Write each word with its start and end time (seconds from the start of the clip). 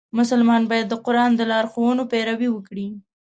مسلمان 0.17 0.63
باید 0.71 0.87
د 0.89 0.95
قرآن 1.05 1.31
د 1.35 1.41
لارښوونو 1.51 2.03
پیروي 2.11 2.49
وکړي. 2.51 2.87